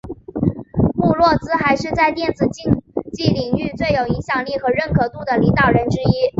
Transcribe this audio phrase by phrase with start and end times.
[0.95, 2.81] 穆洛兹还是在电子竞
[3.13, 6.13] 技领域最有影响力和认可度的领导人之一。